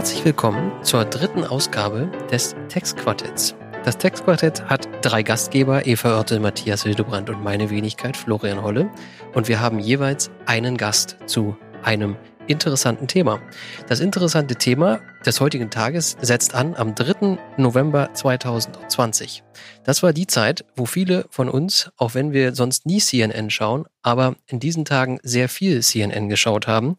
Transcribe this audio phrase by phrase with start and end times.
[0.00, 3.54] Herzlich willkommen zur dritten Ausgabe des Textquartetts.
[3.84, 8.88] Das Textquartett hat drei Gastgeber, Eva Oertel, Matthias Hildebrand und meine Wenigkeit, Florian Holle.
[9.34, 12.16] Und wir haben jeweils einen Gast zu einem
[12.46, 13.42] interessanten Thema.
[13.88, 17.36] Das interessante Thema des heutigen Tages setzt an am 3.
[17.58, 19.42] November 2020.
[19.84, 23.84] Das war die Zeit, wo viele von uns, auch wenn wir sonst nie CNN schauen,
[24.00, 26.96] aber in diesen Tagen sehr viel CNN geschaut haben.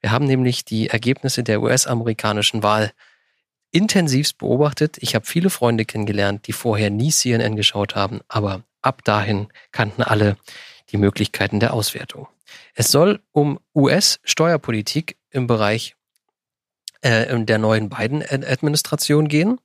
[0.00, 2.92] Wir haben nämlich die Ergebnisse der US-amerikanischen Wahl
[3.70, 4.96] intensivst beobachtet.
[5.00, 10.02] Ich habe viele Freunde kennengelernt, die vorher nie CNN geschaut haben, aber ab dahin kannten
[10.02, 10.36] alle
[10.90, 12.26] die Möglichkeiten der Auswertung.
[12.74, 15.94] Es soll um US-Steuerpolitik im Bereich
[17.02, 19.58] äh, der neuen Biden-Administration gehen.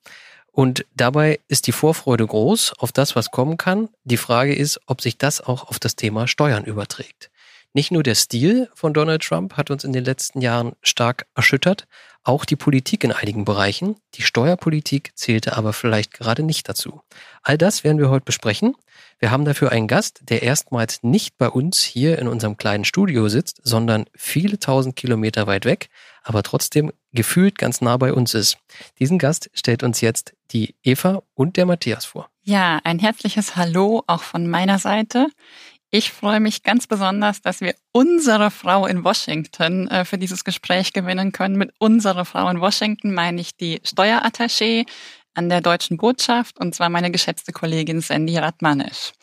[0.51, 3.89] Und dabei ist die Vorfreude groß auf das, was kommen kann.
[4.03, 7.29] Die Frage ist, ob sich das auch auf das Thema Steuern überträgt.
[7.75, 11.89] Nicht nur der Stil von Donald Trump hat uns in den letzten Jahren stark erschüttert,
[12.23, 13.97] auch die Politik in einigen Bereichen.
[14.13, 17.01] Die Steuerpolitik zählte aber vielleicht gerade nicht dazu.
[17.43, 18.77] All das werden wir heute besprechen.
[19.19, 23.27] Wir haben dafür einen Gast, der erstmals nicht bei uns hier in unserem kleinen Studio
[23.27, 25.89] sitzt, sondern viele tausend Kilometer weit weg,
[26.23, 28.57] aber trotzdem gefühlt ganz nah bei uns ist.
[28.99, 32.29] Diesen Gast stellt uns jetzt die Eva und der Matthias vor.
[32.47, 35.27] Ja, ein herzliches Hallo auch von meiner Seite.
[35.91, 40.93] Ich freue mich ganz besonders, dass wir unsere Frau in Washington äh, für dieses Gespräch
[40.93, 41.57] gewinnen können.
[41.57, 44.85] Mit unserer Frau in Washington meine ich die Steuerattaché
[45.35, 49.13] an der deutschen Botschaft und zwar meine geschätzte Kollegin Sandy Radmanisch.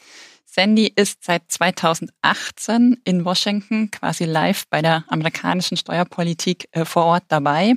[0.45, 7.25] Sandy ist seit 2018 in Washington quasi live bei der amerikanischen Steuerpolitik äh, vor Ort
[7.29, 7.75] dabei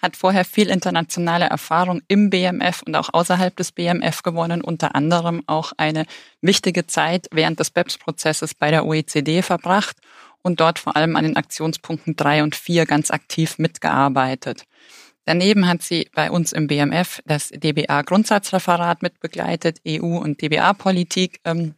[0.00, 5.42] hat vorher viel internationale Erfahrung im BMF und auch außerhalb des BMF gewonnen, unter anderem
[5.46, 6.06] auch eine
[6.40, 9.96] wichtige Zeit während des BEPS-Prozesses bei der OECD verbracht
[10.42, 14.64] und dort vor allem an den Aktionspunkten drei und vier ganz aktiv mitgearbeitet.
[15.24, 21.74] Daneben hat sie bei uns im BMF das DBA-Grundsatzreferat mitbegleitet, EU- und DBA-Politik ähm,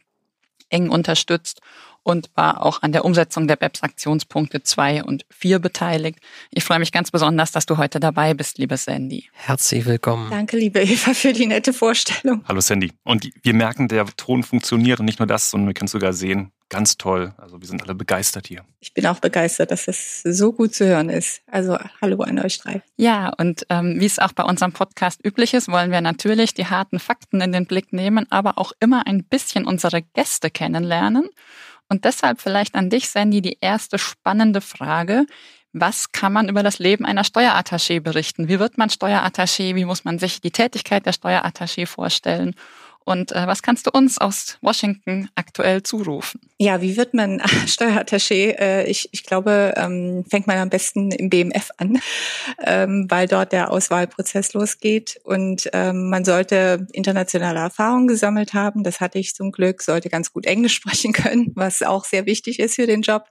[0.68, 1.60] eng unterstützt
[2.02, 6.18] und war auch an der Umsetzung der BEPS-Aktionspunkte 2 und 4 beteiligt.
[6.50, 9.28] Ich freue mich ganz besonders, dass du heute dabei bist, liebe Sandy.
[9.32, 10.30] Herzlich willkommen.
[10.30, 12.44] Danke, liebe Eva, für die nette Vorstellung.
[12.48, 12.92] Hallo Sandy.
[13.04, 16.52] Und wir merken, der Ton funktioniert und nicht nur das, sondern wir können sogar sehen,
[16.68, 17.34] ganz toll.
[17.38, 18.64] Also wir sind alle begeistert hier.
[18.80, 21.42] Ich bin auch begeistert, dass es so gut zu hören ist.
[21.46, 22.82] Also hallo an euch drei.
[22.96, 26.66] Ja, und ähm, wie es auch bei unserem Podcast üblich ist, wollen wir natürlich die
[26.66, 31.28] harten Fakten in den Blick nehmen, aber auch immer ein bisschen unsere Gäste kennenlernen.
[31.88, 35.26] Und deshalb vielleicht an dich, Sandy, die erste spannende Frage.
[35.72, 38.48] Was kann man über das Leben einer Steuerattaché berichten?
[38.48, 39.74] Wie wird man Steuerattaché?
[39.74, 42.54] Wie muss man sich die Tätigkeit der Steuerattaché vorstellen?
[43.08, 46.42] Und äh, was kannst du uns aus Washington aktuell zurufen?
[46.58, 48.54] Ja, wie wird man Steuerattaché?
[48.58, 52.00] Äh, ich, ich glaube, ähm, fängt man am besten im BMF an,
[52.66, 55.20] ähm, weil dort der Auswahlprozess losgeht.
[55.24, 58.84] Und ähm, man sollte internationale Erfahrungen gesammelt haben.
[58.84, 62.58] Das hatte ich zum Glück, sollte ganz gut Englisch sprechen können, was auch sehr wichtig
[62.58, 63.24] ist für den Job.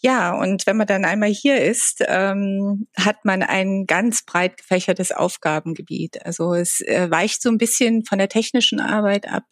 [0.00, 5.10] Ja, und wenn man dann einmal hier ist, ähm, hat man ein ganz breit gefächertes
[5.10, 6.24] Aufgabengebiet.
[6.24, 9.42] Also es äh, weicht so ein bisschen von der technischen Arbeit ab,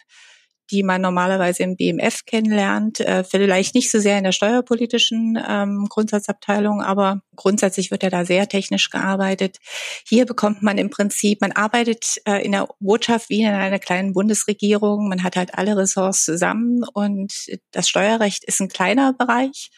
[0.70, 5.86] die man normalerweise im BMF kennenlernt, äh, vielleicht nicht so sehr in der steuerpolitischen ähm,
[5.88, 9.58] Grundsatzabteilung, aber grundsätzlich wird ja da sehr technisch gearbeitet.
[10.06, 14.12] Hier bekommt man im Prinzip, man arbeitet äh, in der Botschaft wie in einer kleinen
[14.12, 17.32] Bundesregierung, man hat halt alle Ressorts zusammen und
[17.72, 19.70] das Steuerrecht ist ein kleiner Bereich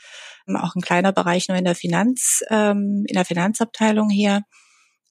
[0.57, 4.43] auch ein kleiner Bereich nur in der Finanz, ähm, in der Finanzabteilung hier.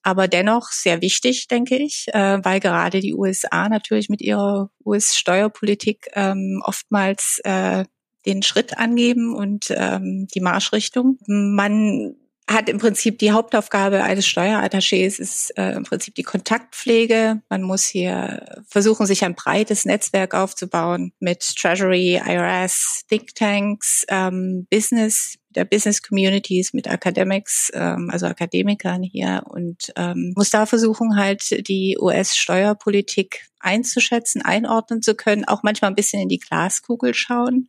[0.04, 6.08] Aber dennoch sehr wichtig, denke ich, äh, weil gerade die USA natürlich mit ihrer US-Steuerpolitik
[6.14, 7.84] ähm, oftmals äh,
[8.26, 11.18] den Schritt angeben und ähm, die Marschrichtung.
[11.28, 12.16] Man
[12.50, 17.42] hat im Prinzip die Hauptaufgabe eines Steuerattachés ist äh, im Prinzip die Kontaktpflege.
[17.50, 25.38] Man muss hier versuchen, sich ein breites Netzwerk aufzubauen mit Treasury, IRS, Thinktanks, ähm, Business,
[25.50, 31.68] der Business Communities, mit Academics, ähm, also Akademikern hier und ähm, muss da versuchen, halt
[31.68, 37.68] die US-Steuerpolitik einzuschätzen, einordnen zu können, auch manchmal ein bisschen in die Glaskugel schauen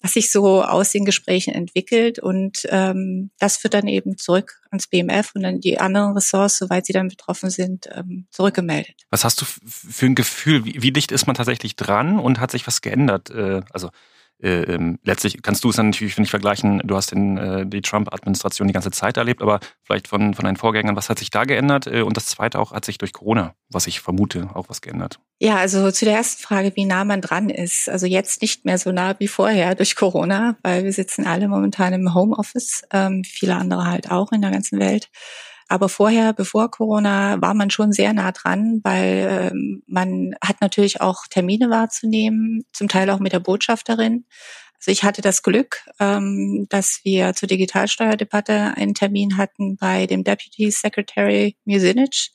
[0.00, 2.18] was sich so aus den Gesprächen entwickelt.
[2.18, 6.86] Und ähm, das wird dann eben zurück ans BMF und dann die anderen Ressorts, soweit
[6.86, 8.94] sie dann betroffen sind, ähm, zurückgemeldet.
[9.10, 10.64] Was hast du für ein Gefühl?
[10.64, 13.30] Wie, wie dicht ist man tatsächlich dran und hat sich was geändert?
[13.30, 13.90] Äh, also
[14.42, 17.82] äh, ähm, letztlich kannst du es dann natürlich nicht vergleichen, du hast den, äh, die
[17.82, 21.44] Trump-Administration die ganze Zeit erlebt, aber vielleicht von, von deinen Vorgängern, was hat sich da
[21.44, 21.86] geändert?
[21.86, 25.20] Äh, und das Zweite auch, hat sich durch Corona, was ich vermute, auch was geändert?
[25.38, 27.88] Ja, also zu der ersten Frage, wie nah man dran ist.
[27.88, 31.92] Also jetzt nicht mehr so nah wie vorher durch Corona, weil wir sitzen alle momentan
[31.92, 35.08] im Homeoffice, ähm, viele andere halt auch in der ganzen Welt.
[35.70, 41.00] Aber vorher, bevor Corona, war man schon sehr nah dran, weil ähm, man hat natürlich
[41.00, 44.24] auch Termine wahrzunehmen, zum Teil auch mit der Botschafterin.
[44.80, 50.24] Also ich hatte das Glück, ähm, dass wir zur Digitalsteuerdebatte einen Termin hatten bei dem
[50.24, 52.30] Deputy Secretary Musinic.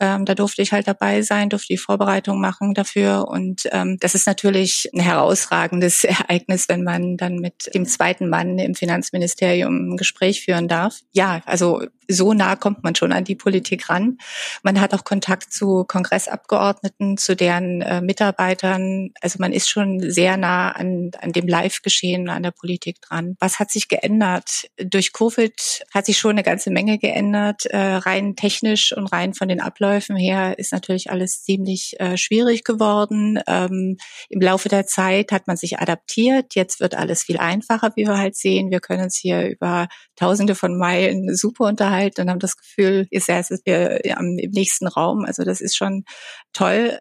[0.00, 3.28] Ähm, da durfte ich halt dabei sein, durfte die Vorbereitung machen dafür.
[3.28, 8.58] Und ähm, das ist natürlich ein herausragendes Ereignis, wenn man dann mit dem zweiten Mann
[8.58, 11.00] im Finanzministerium ein Gespräch führen darf.
[11.12, 14.18] Ja, also so nah kommt man schon an die Politik ran.
[14.64, 19.10] Man hat auch Kontakt zu Kongressabgeordneten, zu deren äh, Mitarbeitern.
[19.20, 23.36] Also man ist schon sehr nah an, an dem Live-Geschehen, an der Politik dran.
[23.38, 24.68] Was hat sich geändert?
[24.82, 27.66] Durch Covid hat sich schon eine ganze Menge geändert.
[27.66, 32.64] Äh, rein technisch und rein von den Abläufen her ist natürlich alles ziemlich äh, schwierig
[32.64, 33.40] geworden.
[33.46, 33.96] Ähm,
[34.28, 36.54] Im Laufe der Zeit hat man sich adaptiert.
[36.54, 38.70] Jetzt wird alles viel einfacher, wie wir halt sehen.
[38.70, 43.20] Wir können uns hier über Tausende von Meilen super unterhalten und haben das Gefühl, ihr
[43.20, 45.24] seid wir im nächsten Raum.
[45.24, 46.04] Also das ist schon
[46.52, 46.98] toll.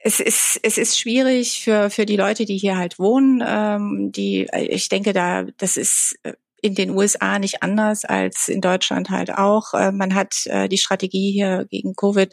[0.00, 3.42] Es ist, es ist schwierig für, für die Leute, die hier halt wohnen.
[3.46, 8.60] Ähm, die, ich denke, da, das ist äh, in den USA nicht anders als in
[8.60, 9.74] Deutschland halt auch.
[9.74, 12.32] Äh, man hat äh, die Strategie hier gegen Covid,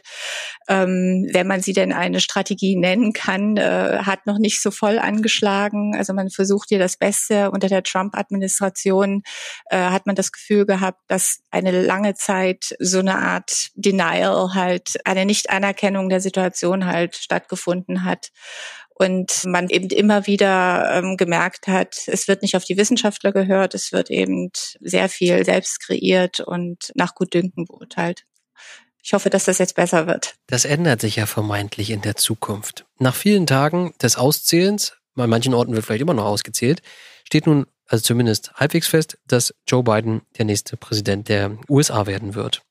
[0.68, 4.98] ähm, wenn man sie denn eine Strategie nennen kann, äh, hat noch nicht so voll
[4.98, 5.94] angeschlagen.
[5.96, 7.50] Also man versucht hier das Beste.
[7.50, 9.22] Unter der Trump-Administration
[9.70, 15.24] hat man das Gefühl gehabt, dass eine lange Zeit so eine Art Denial halt, eine
[15.24, 18.30] Nicht-Anerkennung der Situation halt stattgefunden hat
[18.98, 23.74] und man eben immer wieder ähm, gemerkt hat, es wird nicht auf die Wissenschaftler gehört,
[23.74, 24.50] es wird eben
[24.80, 28.24] sehr viel selbst kreiert und nach Gutdünken beurteilt.
[29.02, 30.34] Ich hoffe, dass das jetzt besser wird.
[30.46, 32.86] Das ändert sich ja vermeintlich in der Zukunft.
[32.98, 36.80] Nach vielen Tagen des Auszählens, bei manchen Orten wird vielleicht immer noch ausgezählt,
[37.24, 42.34] steht nun also zumindest halbwegs fest, dass Joe Biden der nächste Präsident der USA werden
[42.34, 42.62] wird.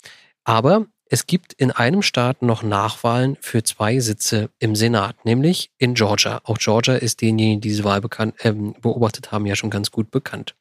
[0.44, 5.94] Aber es gibt in einem Staat noch Nachwahlen für zwei Sitze im Senat, nämlich in
[5.94, 6.42] Georgia.
[6.44, 10.10] Auch Georgia ist denjenigen, die diese Wahl bekannt, äh, beobachtet haben, ja schon ganz gut
[10.10, 10.56] bekannt.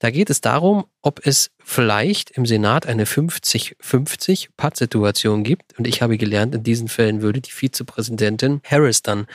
[0.00, 5.78] Da geht es darum, ob es vielleicht im Senat eine 50-50 Pattsituation gibt.
[5.78, 9.26] Und ich habe gelernt, in diesen Fällen würde die Vizepräsidentin Harris dann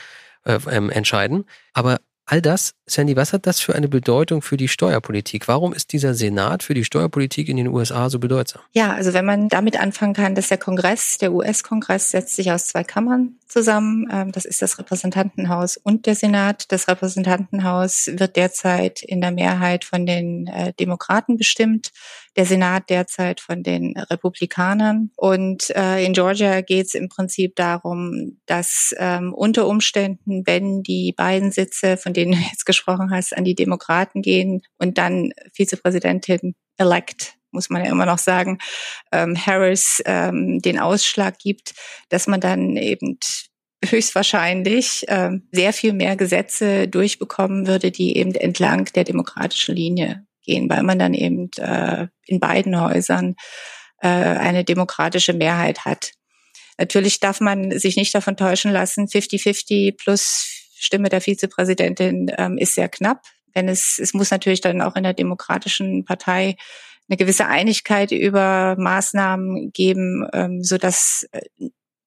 [0.44, 1.46] äh, ähm, entscheiden.
[1.74, 5.48] Aber all das, Sandy, was hat das für eine Bedeutung für die Steuerpolitik?
[5.48, 8.62] Warum ist dieser Senat für die Steuerpolitik in den USA so bedeutsam?
[8.74, 12.68] Ja, also wenn man damit anfangen kann, dass der Kongress, der US-Kongress setzt sich aus
[12.68, 14.08] zwei Kammern zusammen.
[14.12, 16.72] Ähm, das ist das Repräsentantenhaus und der Senat.
[16.72, 21.92] Das Repräsentantenhaus wird derzeit in der Mehrheit von den äh, Demokraten bestimmt
[22.36, 25.12] der Senat derzeit von den Republikanern.
[25.16, 31.14] Und äh, in Georgia geht es im Prinzip darum, dass ähm, unter Umständen, wenn die
[31.16, 36.56] beiden Sitze, von denen du jetzt gesprochen hast, an die Demokraten gehen und dann Vizepräsidentin
[36.78, 38.60] elect muss man ja immer noch sagen,
[39.12, 41.74] ähm, Harris ähm, den Ausschlag gibt,
[42.10, 43.18] dass man dann eben
[43.84, 50.70] höchstwahrscheinlich ähm, sehr viel mehr Gesetze durchbekommen würde, die eben entlang der demokratischen Linie gehen,
[50.70, 53.36] weil man dann eben äh, in beiden Häusern
[54.02, 56.12] äh, eine demokratische Mehrheit hat.
[56.78, 62.76] Natürlich darf man sich nicht davon täuschen lassen, 50-50 plus Stimme der Vizepräsidentin ähm, ist
[62.76, 63.24] sehr knapp.
[63.56, 66.56] Denn es, es muss natürlich dann auch in der demokratischen Partei
[67.10, 71.42] eine gewisse Einigkeit über Maßnahmen geben, ähm, so dass äh,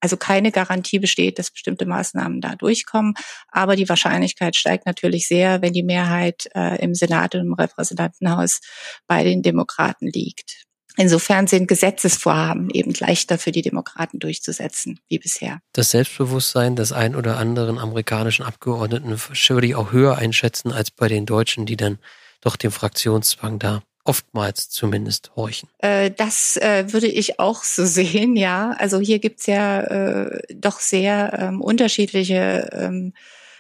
[0.01, 3.15] also keine Garantie besteht, dass bestimmte Maßnahmen da durchkommen.
[3.49, 8.61] Aber die Wahrscheinlichkeit steigt natürlich sehr, wenn die Mehrheit äh, im Senat und im Repräsentantenhaus
[9.07, 10.65] bei den Demokraten liegt.
[10.97, 15.61] Insofern sind Gesetzesvorhaben eben leichter für die Demokraten durchzusetzen wie bisher.
[15.73, 21.09] Das Selbstbewusstsein des ein oder anderen amerikanischen Abgeordneten würde ich auch höher einschätzen als bei
[21.09, 21.99] den Deutschen, die dann
[22.41, 25.69] doch dem Fraktionszwang da oftmals zumindest horchen.
[25.79, 28.73] Äh, das äh, würde ich auch so sehen, ja.
[28.79, 33.15] Also hier gibt's ja äh, doch sehr ähm, unterschiedliche ähm,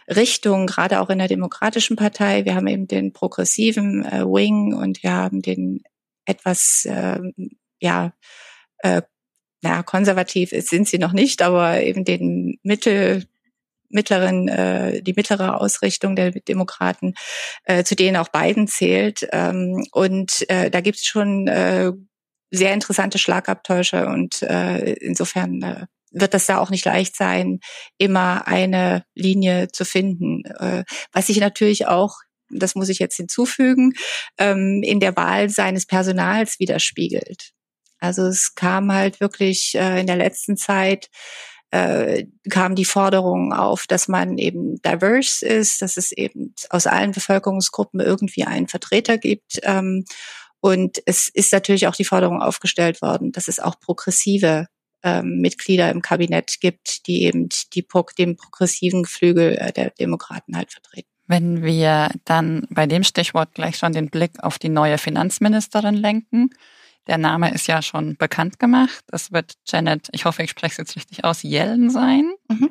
[0.08, 2.44] Richtungen, gerade auch in der Demokratischen Partei.
[2.44, 5.82] Wir haben eben den progressiven äh, Wing und wir haben den
[6.24, 7.20] etwas, äh,
[7.80, 8.12] ja,
[8.78, 9.02] äh,
[9.62, 13.24] naja, konservativ sind sie noch nicht, aber eben den Mittel,
[13.88, 17.14] mittleren, äh, die mittlere Ausrichtung der Demokraten,
[17.64, 19.26] äh, zu denen auch Biden zählt.
[19.32, 21.92] Ähm, und äh, da gibt es schon äh,
[22.50, 27.60] sehr interessante Schlagabtäusche und äh, insofern äh, wird das da auch nicht leicht sein,
[27.98, 30.44] immer eine Linie zu finden.
[30.44, 32.16] Äh, was sich natürlich auch
[32.52, 33.92] das muss ich jetzt hinzufügen,
[34.38, 37.52] ähm, in der Wahl seines Personals widerspiegelt.
[37.98, 41.08] Also es kam halt wirklich äh, in der letzten Zeit
[41.70, 47.12] äh, kam die Forderung auf, dass man eben diverse ist, dass es eben aus allen
[47.12, 49.60] Bevölkerungsgruppen irgendwie einen Vertreter gibt.
[49.62, 50.04] Ähm,
[50.60, 54.68] Und es ist natürlich auch die Forderung aufgestellt worden, dass es auch progressive
[55.02, 57.84] ähm, Mitglieder im Kabinett gibt, die eben die,
[58.16, 61.11] den progressiven Flügel äh, der Demokraten halt vertreten.
[61.26, 66.50] Wenn wir dann bei dem Stichwort gleich schon den Blick auf die neue Finanzministerin lenken.
[67.06, 69.04] Der Name ist ja schon bekannt gemacht.
[69.10, 72.32] Es wird Janet, ich hoffe, ich spreche es jetzt richtig aus, Yellen sein.
[72.48, 72.70] Mhm.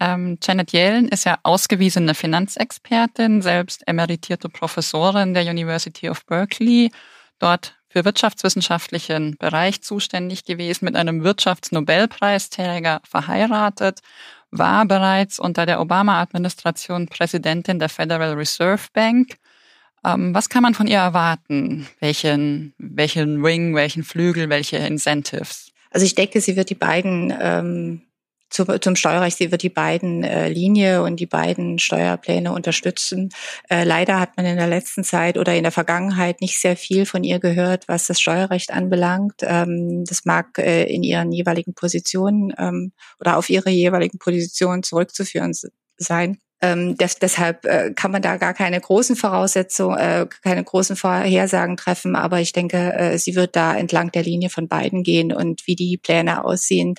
[0.00, 6.90] Ähm, Janet Yellen ist ja ausgewiesene Finanzexpertin, selbst emeritierte Professorin der University of Berkeley,
[7.38, 14.00] dort für wirtschaftswissenschaftlichen Bereich zuständig gewesen, mit einem Wirtschaftsnobelpreisträger verheiratet,
[14.50, 19.36] war bereits unter der Obama-Administration Präsidentin der Federal Reserve Bank.
[20.04, 21.86] Ähm, was kann man von ihr erwarten?
[22.00, 25.70] Welchen, welchen Wing, welchen Flügel, welche Incentives?
[25.90, 28.02] Also ich denke, sie wird die beiden ähm,
[28.50, 29.38] zum, zum Steuerrecht.
[29.38, 33.30] Sie wird die beiden äh, Linie und die beiden Steuerpläne unterstützen.
[33.68, 37.06] Äh, leider hat man in der letzten Zeit oder in der Vergangenheit nicht sehr viel
[37.06, 39.36] von ihr gehört, was das Steuerrecht anbelangt.
[39.42, 45.52] Ähm, das mag äh, in ihren jeweiligen Positionen ähm, oder auf ihre jeweiligen Positionen zurückzuführen
[45.96, 46.38] sein.
[46.62, 51.76] Ähm, des, deshalb äh, kann man da gar keine großen Voraussetzungen, äh, keine großen Vorhersagen
[51.76, 52.16] treffen.
[52.16, 55.76] Aber ich denke, äh, sie wird da entlang der Linie von beiden gehen und wie
[55.76, 56.96] die Pläne aussehen,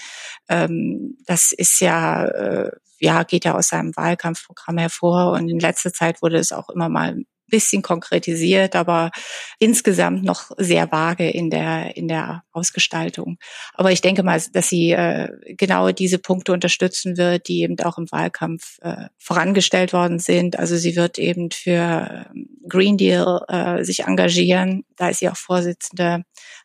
[0.49, 5.31] ähm, das ist ja, äh, ja, geht ja aus seinem Wahlkampfprogramm hervor.
[5.33, 9.11] Und in letzter Zeit wurde es auch immer mal bisschen konkretisiert, aber
[9.59, 13.37] insgesamt noch sehr vage in der, in der Ausgestaltung.
[13.75, 17.99] Aber ich denke mal, dass sie äh, genau diese Punkte unterstützen wird, die eben auch
[17.99, 20.57] im Wahlkampf äh, vorangestellt worden sind.
[20.57, 24.83] Also sie wird eben für ähm, Green Deal äh, sich engagieren.
[24.95, 26.23] Da ist sie auch Vorsitzende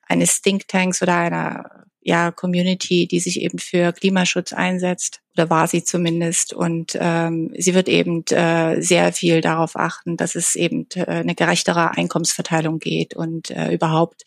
[0.09, 5.67] eines Think Tanks oder einer ja, Community, die sich eben für Klimaschutz einsetzt, oder war
[5.67, 6.53] sie zumindest.
[6.53, 11.35] Und ähm, sie wird eben äh, sehr viel darauf achten, dass es eben äh, eine
[11.35, 14.25] gerechtere Einkommensverteilung geht und äh, überhaupt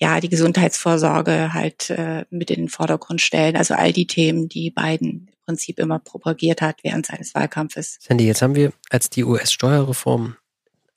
[0.00, 3.54] ja die Gesundheitsvorsorge halt äh, mit in den Vordergrund stellen.
[3.54, 7.98] Also all die Themen, die Biden im Prinzip immer propagiert hat während seines Wahlkampfes.
[8.00, 10.36] Sandy, jetzt haben wir, als die US-Steuerreform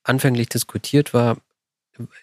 [0.04, 1.38] anfänglich diskutiert war,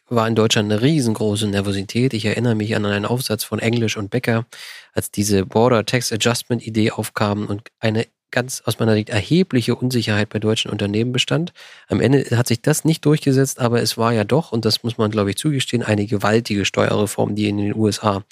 [0.08, 2.14] war in Deutschland eine riesengroße Nervosität.
[2.14, 4.46] Ich erinnere mich an einen Aufsatz von Englisch und Becker,
[4.92, 10.30] als diese Border Tax Adjustment Idee aufkam und eine ganz aus meiner Sicht erhebliche Unsicherheit
[10.30, 11.52] bei deutschen Unternehmen bestand.
[11.88, 14.98] Am Ende hat sich das nicht durchgesetzt, aber es war ja doch, und das muss
[14.98, 18.24] man glaube ich zugestehen, eine gewaltige Steuerreform, die in den USA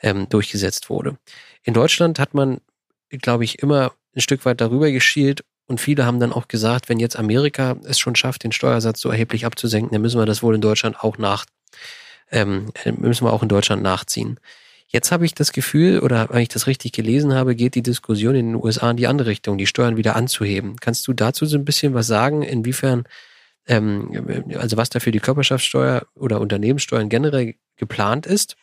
[0.00, 1.18] ähm, durchgesetzt wurde.
[1.64, 2.60] In Deutschland hat man,
[3.10, 6.98] glaube ich, immer ein Stück weit darüber geschielt und viele haben dann auch gesagt, wenn
[6.98, 10.56] jetzt Amerika es schon schafft, den Steuersatz so erheblich abzusenken, dann müssen wir das wohl
[10.56, 11.46] in Deutschland auch nach,
[12.32, 14.40] ähm, müssen wir auch in Deutschland nachziehen.
[14.88, 18.34] Jetzt habe ich das Gefühl, oder wenn ich das richtig gelesen habe, geht die Diskussion
[18.34, 20.74] in den USA in die andere Richtung, die Steuern wieder anzuheben.
[20.80, 23.04] Kannst du dazu so ein bisschen was sagen, inwiefern,
[23.68, 28.56] ähm, also was da für die Körperschaftssteuer oder Unternehmenssteuern generell geplant ist?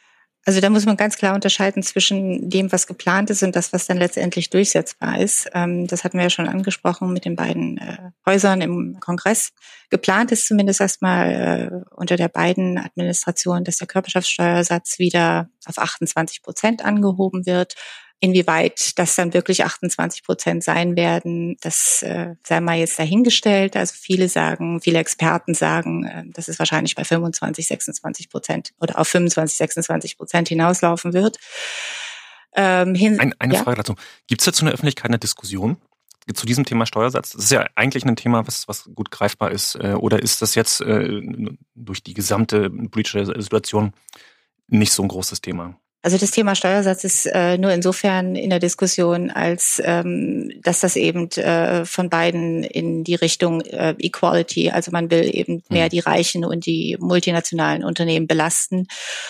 [0.47, 3.85] Also da muss man ganz klar unterscheiden zwischen dem, was geplant ist und das, was
[3.85, 5.49] dann letztendlich durchsetzbar ist.
[5.53, 9.51] Ähm, das hatten wir ja schon angesprochen mit den beiden äh, Häusern im Kongress.
[9.89, 16.41] Geplant ist zumindest erstmal äh, unter der beiden Administration, dass der Körperschaftssteuersatz wieder auf 28
[16.41, 17.75] Prozent angehoben wird.
[18.19, 23.75] Inwieweit das dann wirklich 28 Prozent sein werden, das äh, sei mal jetzt dahingestellt.
[23.75, 28.97] Also viele sagen, viele Experten sagen, äh, dass es wahrscheinlich bei 25, 26 Prozent oder
[28.97, 31.38] auf 25, 26 Prozent hinauslaufen wird.
[32.55, 33.63] Ähm, hin, Ein, eine ja?
[33.63, 33.93] Frage dazu.
[34.25, 35.77] Gibt es dazu in der Öffentlichkeit eine Diskussion?
[36.33, 37.31] zu diesem Thema Steuersatz?
[37.31, 39.75] Das ist ja eigentlich ein Thema, was, was gut greifbar ist.
[39.75, 41.21] Äh, oder ist das jetzt äh,
[41.75, 43.93] durch die gesamte politische Situation
[44.67, 45.79] nicht so ein großes Thema?
[46.07, 50.95] Also das Thema Steuersatz ist äh, nur insofern in der Diskussion, als ähm, dass das
[50.95, 55.89] eben äh, von beiden in die Richtung äh, Equality, also man will eben mehr mhm.
[55.89, 58.87] die Reichen und die multinationalen Unternehmen belasten.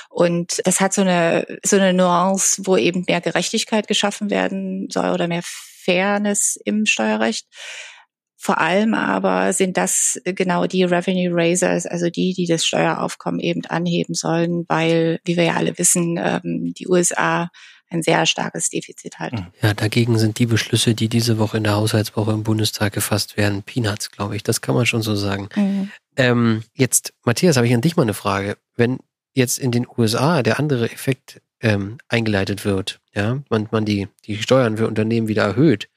[0.07, 5.10] Und das hat so eine so eine Nuance, wo eben mehr Gerechtigkeit geschaffen werden soll
[5.10, 7.48] oder mehr Fairness im Steuerrecht.
[8.39, 13.65] Vor allem aber sind das genau die Revenue Raisers, also die, die das Steueraufkommen eben
[13.65, 17.50] anheben sollen, weil, wie wir ja alle wissen, ähm, die USA
[17.89, 19.34] ein sehr starkes Defizit hat.
[19.34, 19.48] Mhm.
[19.62, 23.63] Ja, dagegen sind die Beschlüsse, die diese Woche in der Haushaltswoche im Bundestag gefasst werden,
[23.63, 24.44] Peanuts, glaube ich.
[24.44, 25.50] Das kann man schon so sagen.
[25.56, 25.91] Mhm.
[26.15, 28.58] Ähm, jetzt, Matthias, habe ich an dich mal eine Frage.
[28.75, 29.00] Wenn
[29.34, 34.38] jetzt in den USA der andere Effekt ähm, eingeleitet wird, ja, man, man die, die
[34.38, 35.89] Steuern für Unternehmen wieder erhöht,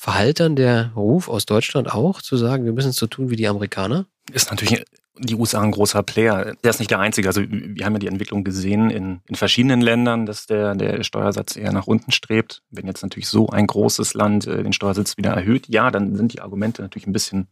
[0.00, 3.36] verhallt dann der Ruf aus Deutschland auch, zu sagen, wir müssen es so tun wie
[3.36, 4.06] die Amerikaner?
[4.32, 4.82] Ist natürlich
[5.18, 6.54] die USA ein großer Player.
[6.64, 7.28] Der ist nicht der einzige.
[7.28, 11.54] Also wir haben ja die Entwicklung gesehen in, in verschiedenen Ländern, dass der, der Steuersatz
[11.54, 12.62] eher nach unten strebt.
[12.70, 16.32] Wenn jetzt natürlich so ein großes Land äh, den Steuersatz wieder erhöht, ja, dann sind
[16.32, 17.48] die Argumente natürlich ein bisschen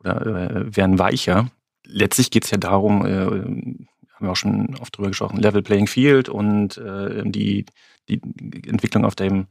[0.00, 1.50] oder äh, werden weicher.
[1.84, 3.86] Letztlich geht es ja darum, äh, haben
[4.20, 7.66] wir auch schon oft drüber gesprochen, Level Playing Field und äh, die,
[8.08, 8.22] die
[8.66, 9.48] Entwicklung auf dem,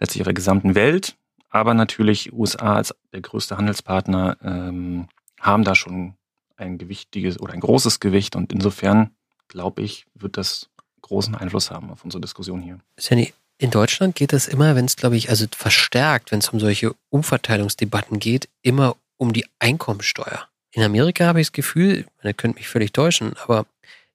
[0.00, 1.16] letztlich auf der gesamten Welt.
[1.50, 5.08] Aber natürlich USA als der größte Handelspartner ähm,
[5.40, 6.14] haben da schon
[6.56, 9.10] ein gewichtiges oder ein großes Gewicht und insofern
[9.48, 10.68] glaube ich, wird das
[11.02, 12.78] großen Einfluss haben auf unsere Diskussion hier.
[12.98, 16.60] Sandy, in Deutschland geht es immer, wenn es, glaube ich, also verstärkt, wenn es um
[16.60, 20.46] solche Umverteilungsdebatten geht, immer um die Einkommensteuer.
[20.70, 23.66] In Amerika habe ich das Gefühl, man könnte mich völlig täuschen, aber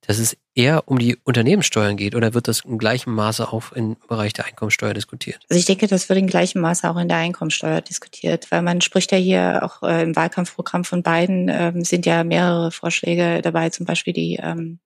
[0.08, 3.96] dass es eher um die Unternehmenssteuern geht oder wird das im gleichen Maße auch im
[4.08, 5.40] Bereich der Einkommensteuer diskutiert?
[5.50, 8.82] Also ich denke, das wird in gleichem Maße auch in der Einkommensteuer diskutiert, weil man
[8.82, 13.70] spricht ja hier auch äh, im Wahlkampfprogramm von beiden ähm, sind ja mehrere Vorschläge dabei,
[13.70, 14.80] zum Beispiel die ähm,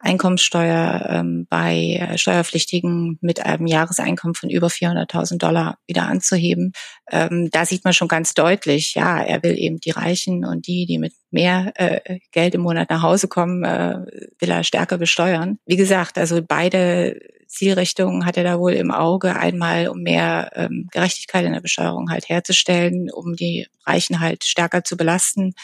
[0.00, 6.72] Einkommenssteuer ähm, bei Steuerpflichtigen mit einem Jahreseinkommen von über 400.000 Dollar wieder anzuheben.
[7.10, 10.86] Ähm, da sieht man schon ganz deutlich, ja, er will eben die Reichen und die,
[10.86, 13.98] die mit mehr äh, Geld im Monat nach Hause kommen, äh,
[14.38, 15.58] will er stärker besteuern.
[15.66, 17.20] Wie gesagt, also beide
[17.50, 19.34] Zielrichtungen hat er da wohl im Auge.
[19.34, 24.84] Einmal, um mehr ähm, Gerechtigkeit in der Besteuerung halt herzustellen, um die Reichen halt stärker
[24.84, 25.54] zu belasten.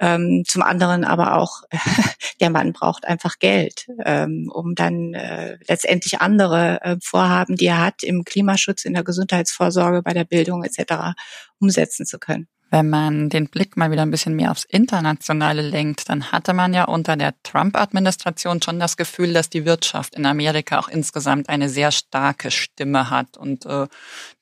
[0.00, 1.62] Ähm, zum anderen aber auch,
[2.40, 7.84] der Mann braucht einfach Geld, ähm, um dann äh, letztendlich andere äh, Vorhaben, die er
[7.84, 11.14] hat, im Klimaschutz, in der Gesundheitsvorsorge, bei der Bildung etc.
[11.60, 12.48] umsetzen zu können.
[12.70, 16.74] Wenn man den Blick mal wieder ein bisschen mehr aufs Internationale lenkt, dann hatte man
[16.74, 21.70] ja unter der Trump-Administration schon das Gefühl, dass die Wirtschaft in Amerika auch insgesamt eine
[21.70, 23.86] sehr starke Stimme hat und äh,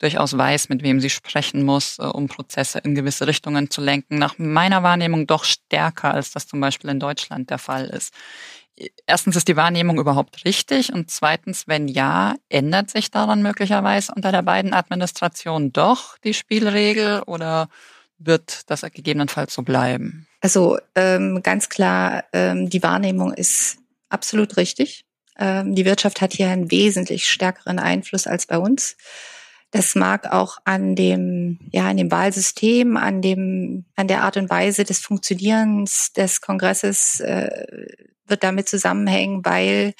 [0.00, 4.18] durchaus weiß, mit wem sie sprechen muss, äh, um Prozesse in gewisse Richtungen zu lenken.
[4.18, 8.12] Nach meiner Wahrnehmung doch stärker, als das zum Beispiel in Deutschland der Fall ist.
[9.06, 14.32] Erstens ist die Wahrnehmung überhaupt richtig und zweitens, wenn ja, ändert sich daran möglicherweise unter
[14.32, 17.68] der beiden Administrationen doch die Spielregel oder
[18.18, 20.26] wird das gegebenenfalls so bleiben?
[20.40, 25.04] Also ähm, ganz klar, ähm, die Wahrnehmung ist absolut richtig.
[25.38, 28.96] Ähm, die Wirtschaft hat hier einen wesentlich stärkeren Einfluss als bei uns.
[29.70, 34.48] Das mag auch an dem, ja, an dem Wahlsystem, an dem, an der Art und
[34.48, 37.66] Weise des Funktionierens des Kongresses äh,
[38.26, 39.94] wird damit zusammenhängen, weil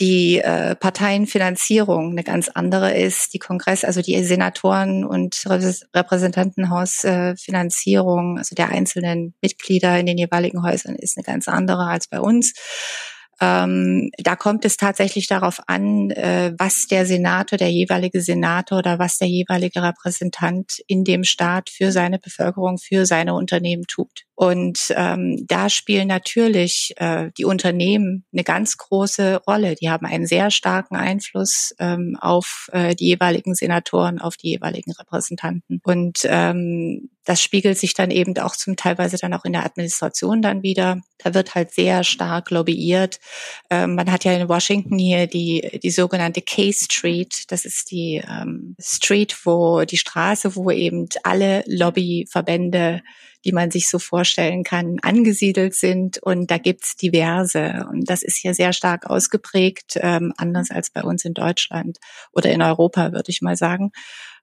[0.00, 8.38] die äh, Parteienfinanzierung eine ganz andere ist, die Kongress, also die Senatoren und Repräsentantenhausfinanzierung, äh,
[8.38, 12.52] also der einzelnen Mitglieder in den jeweiligen Häusern ist eine ganz andere als bei uns.
[13.40, 18.98] Ähm, da kommt es tatsächlich darauf an, äh, was der Senator, der jeweilige Senator oder
[18.98, 24.24] was der jeweilige Repräsentant in dem Staat für seine Bevölkerung, für seine Unternehmen tut.
[24.34, 29.74] Und ähm, da spielen natürlich äh, die Unternehmen eine ganz große Rolle.
[29.74, 34.92] Die haben einen sehr starken Einfluss ähm, auf äh, die jeweiligen Senatoren, auf die jeweiligen
[34.92, 35.80] Repräsentanten.
[35.82, 40.40] Und ähm, das spiegelt sich dann eben auch zum teilweise dann auch in der Administration
[40.40, 41.02] dann wieder.
[41.18, 43.20] Da wird halt sehr stark lobbyiert.
[43.68, 47.44] Ähm, man hat ja in Washington hier die, die sogenannte K Street.
[47.48, 53.02] Das ist die ähm, Street, wo die Straße, wo eben alle Lobbyverbände
[53.44, 56.18] die man sich so vorstellen kann, angesiedelt sind.
[56.18, 57.86] Und da gibt's diverse.
[57.88, 61.98] Und das ist hier sehr stark ausgeprägt, ähm, anders als bei uns in Deutschland
[62.32, 63.92] oder in Europa, würde ich mal sagen.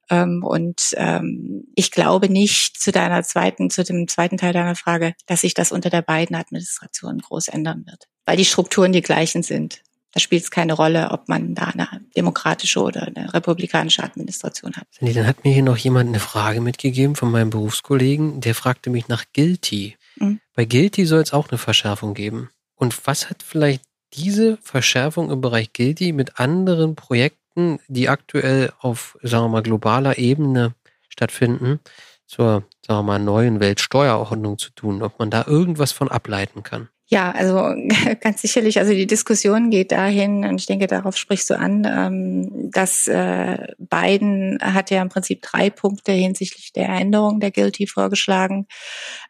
[0.09, 5.15] Ähm, und ähm, ich glaube nicht zu deiner zweiten, zu dem zweiten Teil deiner Frage,
[5.25, 9.43] dass sich das unter der beiden Administrationen groß ändern wird, weil die Strukturen die gleichen
[9.43, 9.81] sind.
[10.11, 14.87] Da spielt es keine Rolle, ob man da eine demokratische oder eine republikanische Administration hat.
[14.91, 18.89] Sandy, dann hat mir hier noch jemand eine Frage mitgegeben von meinem Berufskollegen, der fragte
[18.89, 19.97] mich nach Guilty.
[20.15, 20.39] Mhm.
[20.53, 22.49] Bei Guilty soll es auch eine Verschärfung geben.
[22.75, 27.44] Und was hat vielleicht diese Verschärfung im Bereich Guilty mit anderen Projekten,
[27.87, 30.75] die aktuell auf, sagen wir mal, globaler Ebene
[31.09, 31.79] stattfinden,
[32.25, 35.01] zur, sagen wir mal, neuen Weltsteuerordnung zu tun?
[35.03, 36.89] Ob man da irgendwas von ableiten kann?
[37.07, 37.55] Ja, also
[38.21, 42.71] ganz sicherlich, also die Diskussion geht dahin, und ich denke, darauf sprichst du an, ähm,
[42.71, 48.65] dass äh, Biden hat ja im Prinzip drei Punkte hinsichtlich der Änderung der Guilty vorgeschlagen.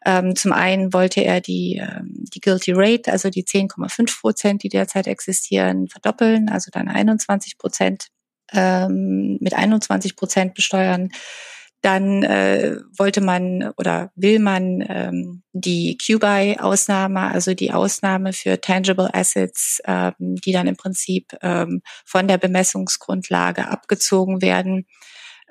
[0.06, 4.70] Ähm, zum einen wollte er die, ähm, die Guilty Rate, also die 10,5 Prozent, die
[4.70, 8.08] derzeit existieren, verdoppeln, also dann 21 Prozent
[8.52, 11.10] mit 21 Prozent besteuern.
[11.82, 19.10] Dann äh, wollte man oder will man ähm, die QBI-Ausnahme, also die Ausnahme für Tangible
[19.12, 24.86] Assets, ähm, die dann im Prinzip ähm, von der Bemessungsgrundlage abgezogen werden,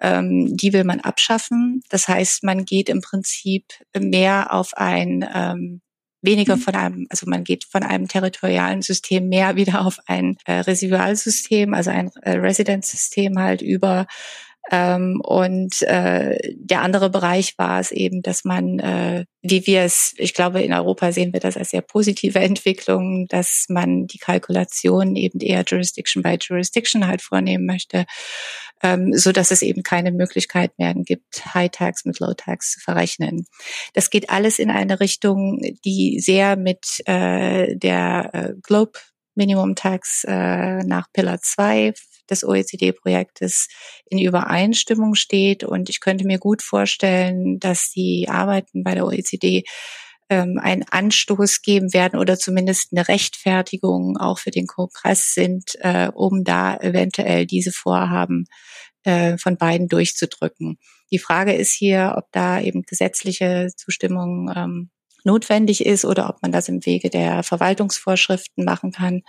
[0.02, 1.82] ähm, die will man abschaffen.
[1.90, 3.66] Das heißt, man geht im Prinzip
[3.98, 5.82] mehr auf ein ähm,
[6.26, 6.62] weniger mhm.
[6.62, 11.74] von einem, also man geht von einem territorialen System mehr wieder auf ein äh, Residualsystem,
[11.74, 14.08] also ein äh, Residenzsystem halt über
[14.72, 20.16] Ähm, und äh, der andere Bereich war es eben, dass man, äh, wie wir es,
[20.18, 25.16] ich glaube, in Europa sehen wir das als sehr positive Entwicklung, dass man die Kalkulation
[25.16, 28.06] eben eher Jurisdiction by Jurisdiction halt vornehmen möchte,
[28.82, 32.80] ähm, so dass es eben keine Möglichkeit mehr gibt, High Tax mit Low Tax zu
[32.80, 33.46] verrechnen.
[33.94, 39.00] Das geht alles in eine Richtung, die sehr mit äh, der äh, Globe
[39.36, 41.94] Minimum Tax äh, nach Pillar 2
[42.30, 43.68] des OECD-Projektes
[44.06, 45.64] in Übereinstimmung steht.
[45.64, 49.64] Und ich könnte mir gut vorstellen, dass die Arbeiten bei der OECD
[50.30, 56.10] ähm, einen Anstoß geben werden oder zumindest eine Rechtfertigung auch für den Kongress sind, äh,
[56.14, 58.46] um da eventuell diese Vorhaben
[59.04, 60.80] äh, von beiden durchzudrücken.
[61.12, 64.90] Die Frage ist hier, ob da eben gesetzliche Zustimmung ähm,
[65.24, 69.22] notwendig ist oder ob man das im Wege der Verwaltungsvorschriften machen kann.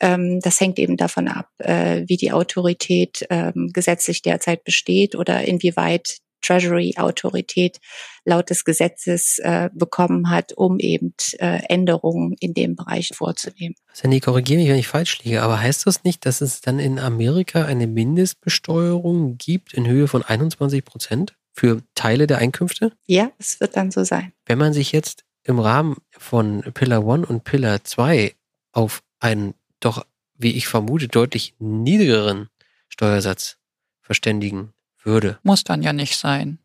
[0.00, 5.44] Ähm, das hängt eben davon ab, äh, wie die Autorität ähm, gesetzlich derzeit besteht oder
[5.44, 7.78] inwieweit Treasury-Autorität
[8.24, 13.74] laut des Gesetzes äh, bekommen hat, um eben äh, Änderungen in dem Bereich vorzunehmen.
[13.92, 16.98] Sandy, korrigiere mich, wenn ich falsch liege, aber heißt das nicht, dass es dann in
[16.98, 22.92] Amerika eine Mindestbesteuerung gibt in Höhe von 21 Prozent für Teile der Einkünfte?
[23.06, 24.32] Ja, es wird dann so sein.
[24.46, 28.34] Wenn man sich jetzt im Rahmen von Pillar 1 und Pillar 2
[28.72, 32.48] auf einen doch, wie ich vermute, deutlich niedrigeren
[32.88, 33.58] Steuersatz
[34.00, 35.38] verständigen würde.
[35.42, 36.59] Muss dann ja nicht sein.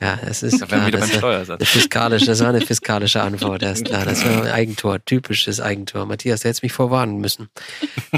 [0.00, 1.68] Ja, es ist da klar, wieder beim Steuersatz.
[1.68, 4.04] Fiskalisch, das war eine fiskalische Antwort, das ist klar.
[4.04, 6.06] Das war ein Eigentor, typisches Eigentor.
[6.06, 7.48] Matthias, der hätte mich vorwarnen müssen.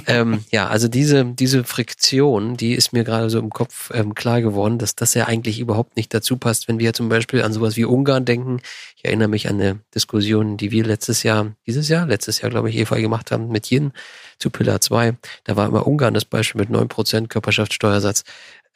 [0.07, 4.41] ähm, ja, also diese, diese Friktion, die ist mir gerade so im Kopf ähm, klar
[4.41, 7.77] geworden, dass das ja eigentlich überhaupt nicht dazu passt, wenn wir zum Beispiel an sowas
[7.77, 8.61] wie Ungarn denken.
[8.97, 12.71] Ich erinnere mich an eine Diskussion, die wir letztes Jahr, dieses Jahr, letztes Jahr, glaube
[12.71, 13.93] ich, Eva gemacht haben mit Jen
[14.39, 15.17] zu Pillar 2.
[15.45, 18.25] Da war immer Ungarn das Beispiel mit neun Prozent Körperschaftssteuersatz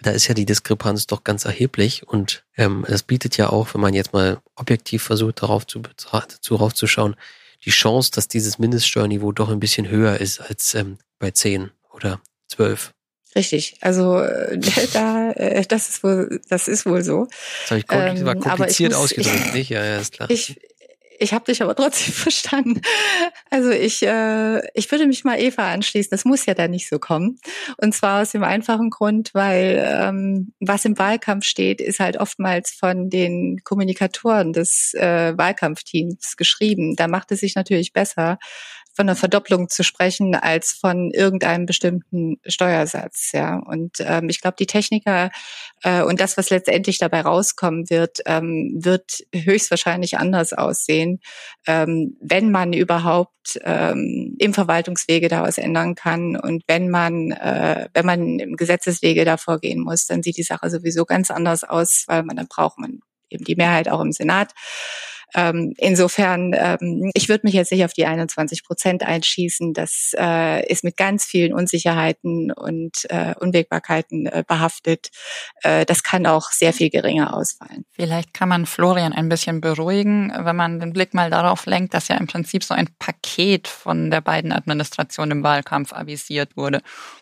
[0.00, 3.80] da ist ja die Diskrepanz doch ganz erheblich und ähm, das bietet ja auch, wenn
[3.80, 5.82] man jetzt mal objektiv versucht, darauf zu,
[6.48, 7.16] darauf zu schauen,
[7.64, 12.20] die Chance, dass dieses Mindeststeuerniveau doch ein bisschen höher ist als ähm, bei 10 oder
[12.48, 12.92] 12.
[13.34, 14.58] Richtig, also äh,
[14.92, 17.26] da, äh, das ist wohl, das ist wohl so.
[17.62, 19.70] Das habe ich ähm, war kompliziert muss, ausgedrückt, ich, nicht?
[19.70, 20.30] Ja, ja, ist klar.
[20.30, 20.58] Ich,
[21.18, 22.80] ich habe dich aber trotzdem verstanden.
[23.50, 26.10] Also ich, äh, ich würde mich mal Eva anschließen.
[26.10, 27.38] Das muss ja da nicht so kommen.
[27.76, 32.70] Und zwar aus dem einfachen Grund, weil ähm, was im Wahlkampf steht, ist halt oftmals
[32.70, 36.96] von den Kommunikatoren des äh, Wahlkampfteams geschrieben.
[36.96, 38.38] Da macht es sich natürlich besser,
[38.98, 43.30] von einer Verdopplung zu sprechen als von irgendeinem bestimmten Steuersatz.
[43.30, 45.30] Ja, und ähm, ich glaube, die Techniker
[45.84, 51.20] äh, und das, was letztendlich dabei rauskommen wird, ähm, wird höchstwahrscheinlich anders aussehen,
[51.68, 57.88] ähm, wenn man überhaupt ähm, im Verwaltungswege da was ändern kann und wenn man, äh,
[57.94, 62.02] wenn man im Gesetzeswege da vorgehen muss, dann sieht die Sache sowieso ganz anders aus,
[62.08, 62.98] weil man dann braucht man
[63.30, 64.54] eben die Mehrheit auch im Senat.
[65.34, 69.74] Ähm, insofern, ähm, ich würde mich jetzt nicht auf die 21 Prozent einschießen.
[69.74, 75.08] Das äh, ist mit ganz vielen Unsicherheiten und äh, Unwägbarkeiten äh, behaftet.
[75.62, 77.84] Äh, das kann auch sehr viel geringer ausfallen.
[77.92, 82.08] Vielleicht kann man Florian ein bisschen beruhigen, wenn man den Blick mal darauf lenkt, dass
[82.08, 86.80] ja im Prinzip so ein Paket von der beiden Administrationen im Wahlkampf avisiert wurde,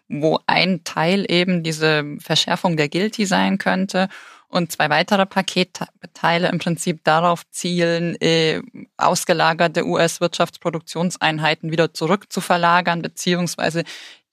[0.09, 4.09] wo ein Teil eben diese Verschärfung der Guilty sein könnte
[4.49, 8.63] und zwei weitere Paketteile im Prinzip darauf zielen, äh,
[8.97, 13.85] ausgelagerte US-Wirtschaftsproduktionseinheiten wieder zurückzuverlagern, beziehungsweise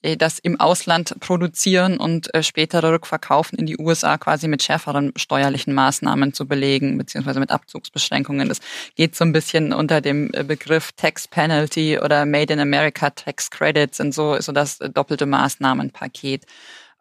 [0.04, 5.14] äh, das im Ausland produzieren und äh, spätere Rückverkaufen in die USA quasi mit schärferen
[5.16, 8.50] steuerlichen Maßnahmen zu belegen, beziehungsweise mit Abzugsbeschränkungen.
[8.50, 8.60] Das
[8.96, 13.50] geht so ein bisschen unter dem äh, Begriff Tax Penalty oder Made in America Tax
[13.50, 16.46] Credits und so, so das doppelte Maßnahmenpaket.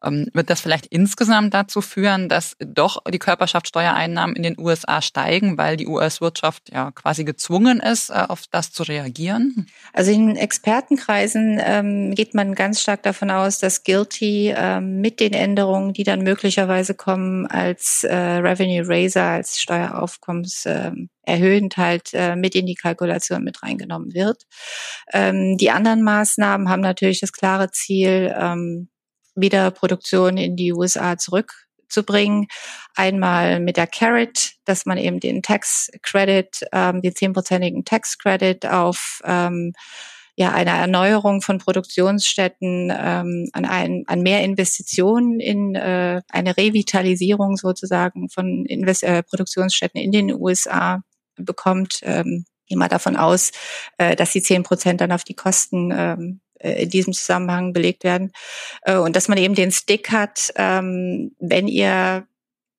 [0.03, 5.59] Ähm, wird das vielleicht insgesamt dazu führen, dass doch die Körperschaftssteuereinnahmen in den USA steigen,
[5.59, 9.67] weil die US-Wirtschaft ja quasi gezwungen ist, äh, auf das zu reagieren?
[9.93, 15.33] Also in Expertenkreisen ähm, geht man ganz stark davon aus, dass Guilty ähm, mit den
[15.33, 22.37] Änderungen, die dann möglicherweise kommen, als äh, Revenue Raiser, als Steueraufkommens ähm, erhöhend halt äh,
[22.37, 24.43] mit in die Kalkulation mit reingenommen wird.
[25.13, 28.89] Ähm, die anderen Maßnahmen haben natürlich das klare Ziel, ähm,
[29.35, 32.47] wieder Produktion in die USA zurückzubringen.
[32.95, 38.67] Einmal mit der Carrot, dass man eben den Tax Credit, ähm, den zehnprozentigen Tax Credit
[38.67, 39.73] auf ähm,
[40.35, 47.57] ja, eine Erneuerung von Produktionsstätten, ähm, an, ein, an mehr Investitionen in äh, eine Revitalisierung
[47.57, 51.03] sozusagen von Invest äh, Produktionsstätten in den USA
[51.37, 52.01] bekommt.
[52.03, 53.51] Ähm, mal davon aus,
[53.99, 58.33] äh, dass die zehn Prozent dann auf die Kosten ähm, in diesem Zusammenhang belegt werden.
[58.83, 62.27] Äh, und dass man eben den Stick hat, ähm, wenn ihr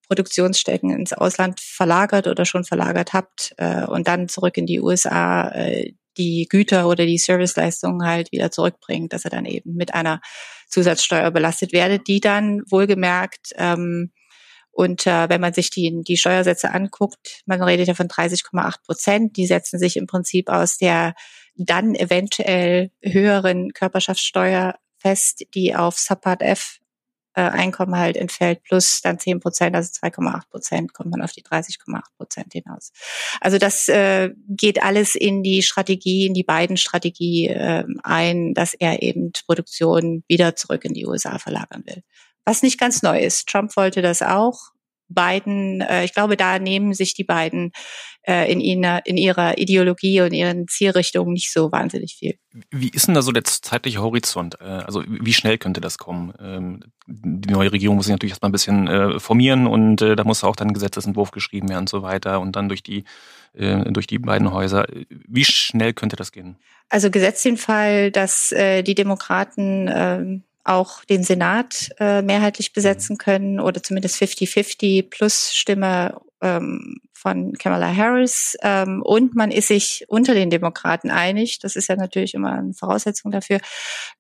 [0.08, 5.50] Produktionsstätten ins Ausland verlagert oder schon verlagert habt äh, und dann zurück in die USA
[5.50, 10.22] äh, die Güter oder die Serviceleistungen halt wieder zurückbringt, dass er dann eben mit einer
[10.68, 14.12] Zusatzsteuer belastet werdet, die dann wohlgemerkt ähm,
[14.74, 19.38] und äh, wenn man sich die, die Steuersätze anguckt, man redet ja von 30,8 Prozent,
[19.38, 21.14] die setzen sich im Prinzip aus der
[21.56, 26.80] dann eventuell höheren Körperschaftssteuer fest, die auf Subpart F
[27.36, 31.42] äh, Einkommen halt entfällt, plus dann 10 Prozent, also 2,8 Prozent, kommt man auf die
[31.42, 32.92] 30,8 Prozent hinaus.
[33.42, 38.76] Also das äh, geht alles in die Strategie, in die beiden Strategie äh, ein, dass
[38.76, 42.04] er eben Produktion wieder zurück in die USA verlagern will
[42.46, 43.48] was nicht ganz neu ist.
[43.48, 44.73] Trump wollte das auch.
[45.14, 47.72] Beiden, äh, ich glaube, da nehmen sich die beiden
[48.24, 52.38] äh, in, ihrer, in ihrer Ideologie und ihren Zielrichtungen nicht so wahnsinnig viel.
[52.72, 54.60] Wie ist denn da so der zeitliche Horizont?
[54.62, 56.34] Äh, also wie schnell könnte das kommen?
[56.40, 60.24] Ähm, die neue Regierung muss sich natürlich erstmal ein bisschen äh, formieren und äh, da
[60.24, 63.04] muss auch dann ein Gesetzesentwurf geschrieben werden und so weiter und dann durch die
[63.54, 64.88] äh, durch die beiden Häuser.
[65.10, 66.58] Wie schnell könnte das gehen?
[66.90, 73.18] Also gesetzt den Fall, dass äh, die Demokraten äh, auch den Senat äh, mehrheitlich besetzen
[73.18, 78.58] können oder zumindest 50-50 plus Stimme ähm, von Kamala Harris.
[78.62, 82.74] Ähm, und man ist sich unter den Demokraten einig, das ist ja natürlich immer eine
[82.74, 83.60] Voraussetzung dafür,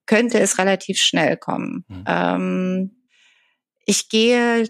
[0.05, 1.85] könnte es relativ schnell kommen.
[1.87, 2.03] Mhm.
[2.07, 2.91] Ähm,
[3.85, 4.69] ich gehe,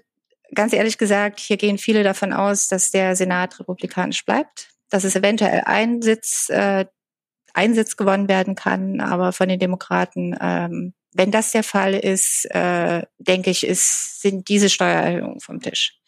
[0.53, 5.15] ganz ehrlich gesagt, hier gehen viele davon aus, dass der Senat republikanisch bleibt, dass es
[5.15, 6.86] eventuell ein Sitz, äh,
[7.53, 12.45] ein Sitz gewonnen werden kann, aber von den Demokraten ähm, wenn das der Fall ist,
[12.52, 15.99] äh, denke ich, ist, sind diese Steuererhöhungen vom Tisch.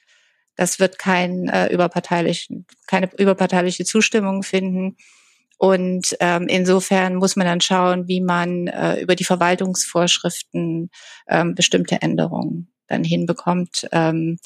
[0.56, 4.98] Das wird kein äh, überparteilichen, keine überparteiliche Zustimmung finden.
[5.58, 10.89] Und ähm, insofern muss man dann schauen, wie man äh, über die Verwaltungsvorschriften
[11.30, 13.88] ähm, bestimmte Änderungen dann hinbekommt.
[13.91, 14.38] Ähm,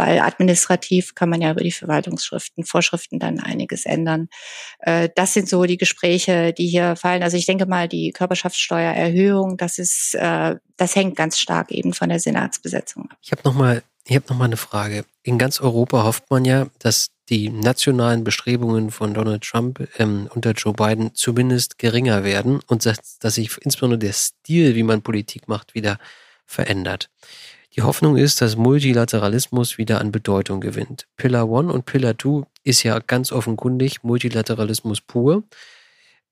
[0.00, 4.28] weil administrativ kann man ja über die Verwaltungsschriften, Vorschriften dann einiges ändern.
[4.78, 7.22] Äh, das sind so die Gespräche, die hier fallen.
[7.22, 12.08] Also ich denke mal, die Körperschaftssteuererhöhung, das ist, äh, das hängt ganz stark eben von
[12.08, 13.18] der Senatsbesetzung ab.
[13.20, 15.04] Ich habe noch mal, ich habe noch mal eine Frage.
[15.22, 20.52] In ganz Europa hofft man ja, dass die nationalen Bestrebungen von Donald Trump ähm, unter
[20.52, 25.46] Joe Biden zumindest geringer werden und dass, dass sich insbesondere der Stil, wie man Politik
[25.46, 25.98] macht, wieder
[26.46, 27.10] verändert.
[27.76, 31.06] Die Hoffnung ist, dass Multilateralismus wieder an Bedeutung gewinnt.
[31.16, 35.44] Pillar One und Pillar Two ist ja ganz offenkundig Multilateralismus pur.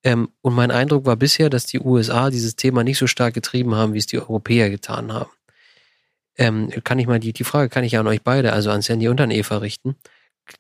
[0.03, 3.75] Ähm, und mein Eindruck war bisher, dass die USA dieses Thema nicht so stark getrieben
[3.75, 5.31] haben, wie es die Europäer getan haben.
[6.37, 8.83] Ähm, kann ich mal die, die Frage kann ich ja an euch beide, also an
[8.83, 9.97] Sandy und an Eva richten.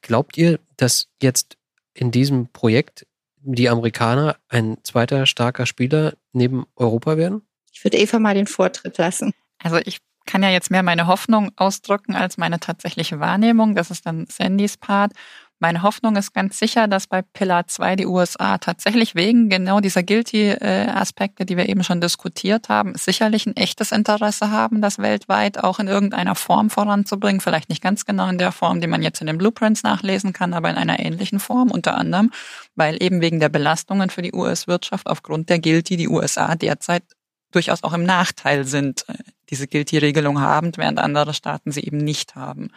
[0.03, 1.57] Glaubt ihr, dass jetzt
[1.95, 3.07] in diesem Projekt
[3.41, 7.43] die Amerikaner ein zweiter starker Spieler neben Europa werden?
[7.73, 9.33] Ich würde Eva mal den Vortritt lassen.
[9.59, 13.75] Also ich kann ja jetzt mehr meine Hoffnung ausdrücken als meine tatsächliche Wahrnehmung.
[13.75, 15.13] Das ist dann Sandys Part.
[15.59, 20.05] Meine Hoffnung ist ganz sicher, dass bei Pillar 2 die USA tatsächlich wegen genau dieser
[20.05, 25.81] Guilty-Aspekte, die wir eben schon diskutiert haben, sicherlich ein echtes Interesse haben, das weltweit auch
[25.81, 27.41] in irgendeiner Form voranzubringen.
[27.41, 30.53] Vielleicht nicht ganz genau in der Form, die man jetzt in den Blueprints nachlesen kann,
[30.53, 32.31] aber in einer ähnlichen Form, unter anderem,
[32.77, 37.03] weil eben wegen der Belastungen für die US-Wirtschaft aufgrund der Guilty die USA derzeit
[37.51, 39.15] durchaus auch im Nachteil sind, äh,
[39.51, 42.71] diese Guilty-Regelung haben, während andere Staaten sie eben nicht haben.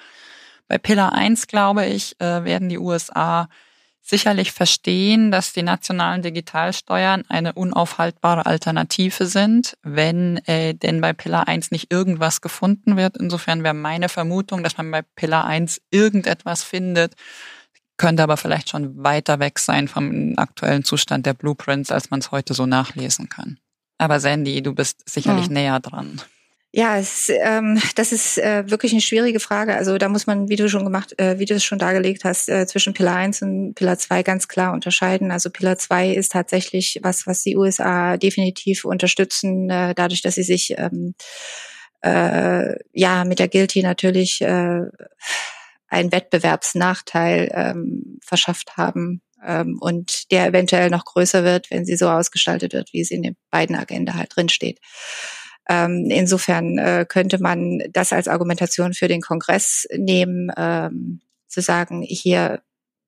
[0.67, 3.49] Bei Pillar 1, glaube ich, äh, werden die USA
[4.01, 11.47] sicherlich verstehen, dass die nationalen Digitalsteuern eine unaufhaltbare Alternative sind, wenn äh, denn bei Pillar
[11.47, 13.17] 1 nicht irgendwas gefunden wird.
[13.17, 17.13] Insofern wäre meine Vermutung, dass man bei Pillar 1 irgendetwas findet,
[17.97, 22.31] könnte aber vielleicht schon weiter weg sein vom aktuellen Zustand der Blueprints, als man es
[22.31, 23.59] heute so nachlesen kann.
[23.99, 25.53] Aber Sandy, du bist sicherlich hm.
[25.53, 26.19] näher dran.
[26.73, 29.75] Ja, es, ähm, das ist äh, wirklich eine schwierige Frage.
[29.75, 32.47] Also da muss man, wie du schon gemacht, äh, wie du es schon dargelegt hast,
[32.47, 35.31] äh, zwischen Pillar 1 und Pillar 2 ganz klar unterscheiden.
[35.31, 40.43] Also Pillar 2 ist tatsächlich was, was die USA definitiv unterstützen, äh, dadurch, dass sie
[40.43, 41.13] sich ähm,
[42.03, 44.81] äh, ja mit der Guilty natürlich äh,
[45.89, 52.07] einen Wettbewerbsnachteil ähm, verschafft haben ähm, und der eventuell noch größer wird, wenn sie so
[52.09, 54.79] ausgestaltet wird, wie sie in den beiden Agenda halt drin steht.
[55.71, 62.01] Ähm, insofern äh, könnte man das als Argumentation für den Kongress nehmen, ähm, zu sagen,
[62.01, 62.61] hier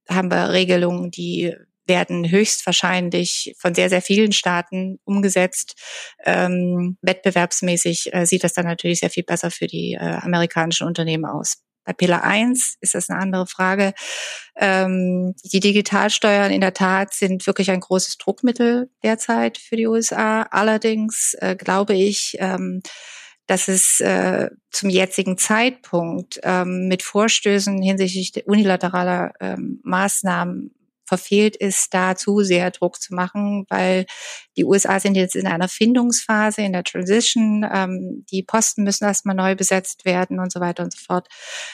[0.07, 1.53] haben wir Regelungen, die
[1.85, 5.75] werden höchstwahrscheinlich von sehr, sehr vielen Staaten umgesetzt.
[6.23, 11.25] Ähm, wettbewerbsmäßig äh, sieht das dann natürlich sehr viel besser für die äh, amerikanischen Unternehmen
[11.25, 11.57] aus.
[11.85, 13.93] Bei Pillar 1 ist das eine andere Frage.
[14.55, 20.43] Ähm, die Digitalsteuern in der Tat sind wirklich ein großes Druckmittel derzeit für die USA.
[20.43, 22.81] Allerdings äh, glaube ich, ähm,
[23.47, 30.73] dass es äh, zum jetzigen Zeitpunkt ähm, mit Vorstößen hinsichtlich unilateraler ähm, Maßnahmen
[31.05, 34.05] verfehlt ist, da zu sehr Druck zu machen, weil
[34.57, 37.65] die USA sind jetzt in einer Findungsphase, in der Transition.
[37.71, 41.27] Ähm, die Posten müssen erstmal neu besetzt werden und so weiter und so fort.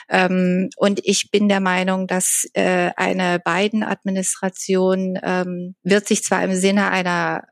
[0.09, 6.55] Ähm, und ich bin der Meinung, dass äh, eine Biden-Administration ähm, wird sich zwar im
[6.55, 7.43] Sinne einer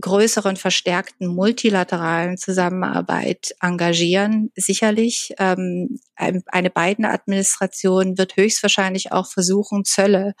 [0.00, 4.50] größeren, verstärkten multilateralen Zusammenarbeit engagieren.
[4.54, 5.34] Sicherlich.
[5.38, 10.34] Ähm, eine Biden-Administration wird höchstwahrscheinlich auch versuchen, Zölle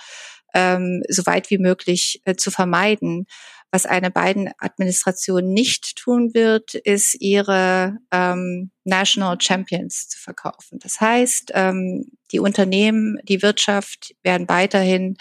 [0.54, 3.26] ähm, so weit wie möglich äh, zu vermeiden.
[3.70, 10.78] Was eine Biden-Administration nicht tun wird, ist ihre ähm, National Champions zu verkaufen.
[10.78, 15.16] Das heißt, ähm, die Unternehmen, die Wirtschaft werden weiterhin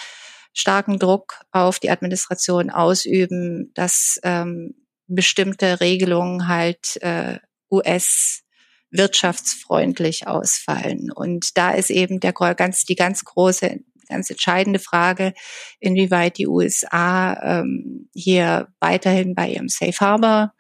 [0.54, 4.76] starken Druck auf die Administration ausüben, dass ähm,
[5.08, 8.44] bestimmte Regelungen halt äh, US
[8.92, 11.12] wirtschaftsfreundlich ausfallen.
[11.12, 15.34] Und da ist eben der ganz, die ganz große ganz entscheidende Frage,
[15.80, 20.54] inwieweit die USA ähm, hier weiterhin bei ihrem Safe Harbor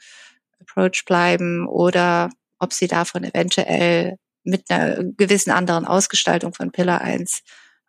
[0.59, 2.29] Approach bleiben oder
[2.59, 7.41] ob sie davon eventuell mit einer gewissen anderen Ausgestaltung von Pillar 1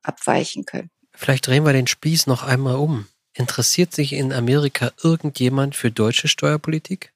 [0.02, 0.90] abweichen können.
[1.14, 3.06] Vielleicht drehen wir den Spieß noch einmal um.
[3.32, 7.12] Interessiert sich in Amerika irgendjemand für deutsche Steuerpolitik?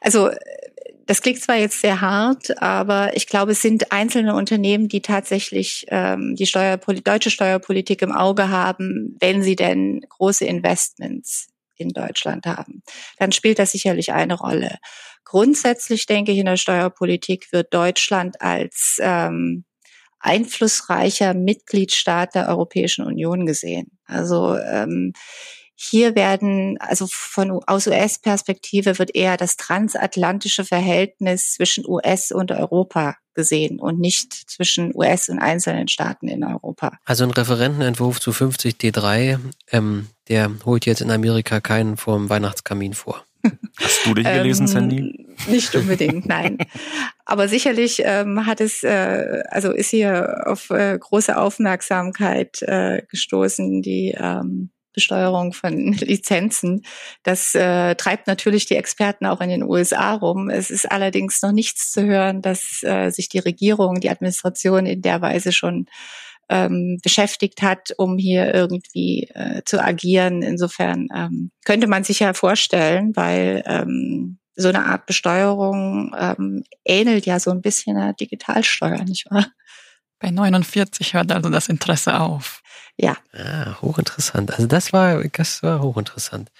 [0.00, 0.30] Also
[1.06, 5.86] das klingt zwar jetzt sehr hart, aber ich glaube, es sind einzelne Unternehmen, die tatsächlich
[5.88, 12.46] ähm, die Steuerpoli deutsche Steuerpolitik im Auge haben, wenn sie denn große Investments in Deutschland
[12.46, 12.82] haben.
[13.18, 14.78] Dann spielt das sicherlich eine Rolle.
[15.24, 19.64] Grundsätzlich denke ich, in der Steuerpolitik wird Deutschland als ähm,
[20.18, 23.98] einflussreicher Mitgliedstaat der Europäischen Union gesehen.
[24.06, 25.12] Also ähm,
[25.78, 33.16] hier werden, also von aus US-Perspektive wird eher das transatlantische Verhältnis zwischen US und Europa
[33.34, 36.98] gesehen und nicht zwischen US und einzelnen Staaten in Europa.
[37.04, 39.38] Also ein Referentenentwurf zu 50 D3,
[39.70, 43.22] ähm, der holt jetzt in Amerika keinen vorm Weihnachtskamin vor.
[43.78, 45.26] Hast du dich gelesen, ähm, Sandy?
[45.46, 46.56] Nicht unbedingt, nein.
[47.26, 53.82] Aber sicherlich ähm, hat es, äh, also ist hier auf äh, große Aufmerksamkeit äh, gestoßen,
[53.82, 56.82] die ähm, Besteuerung von Lizenzen.
[57.22, 60.50] Das äh, treibt natürlich die Experten auch in den USA rum.
[60.50, 65.02] Es ist allerdings noch nichts zu hören, dass äh, sich die Regierung, die Administration in
[65.02, 65.86] der Weise schon
[66.48, 70.42] ähm, beschäftigt hat, um hier irgendwie äh, zu agieren.
[70.42, 77.26] Insofern ähm, könnte man sich ja vorstellen, weil ähm, so eine Art Besteuerung ähm, ähnelt
[77.26, 79.46] ja so ein bisschen einer Digitalsteuer, nicht wahr?
[80.18, 82.62] Bei 49 hört also das Interesse auf.
[82.96, 83.16] Ja.
[83.32, 84.52] Ah, hochinteressant.
[84.52, 86.50] Also das war, das war hochinteressant.